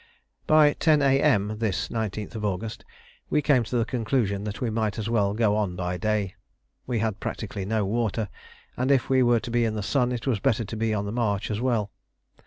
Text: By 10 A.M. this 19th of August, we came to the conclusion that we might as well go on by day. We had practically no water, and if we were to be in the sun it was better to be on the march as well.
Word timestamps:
By 0.47 0.73
10 0.73 1.03
A.M. 1.03 1.59
this 1.59 1.89
19th 1.89 2.33
of 2.33 2.43
August, 2.43 2.83
we 3.29 3.43
came 3.43 3.63
to 3.65 3.77
the 3.77 3.85
conclusion 3.85 4.45
that 4.45 4.59
we 4.59 4.71
might 4.71 4.97
as 4.97 5.11
well 5.11 5.35
go 5.35 5.55
on 5.55 5.75
by 5.75 5.97
day. 5.97 6.33
We 6.87 6.97
had 6.97 7.19
practically 7.19 7.65
no 7.65 7.85
water, 7.85 8.27
and 8.75 8.89
if 8.89 9.11
we 9.11 9.21
were 9.21 9.39
to 9.39 9.51
be 9.51 9.63
in 9.63 9.75
the 9.75 9.83
sun 9.83 10.11
it 10.11 10.25
was 10.25 10.39
better 10.39 10.65
to 10.65 10.75
be 10.75 10.91
on 10.91 11.05
the 11.05 11.11
march 11.11 11.51
as 11.51 11.61
well. 11.61 11.91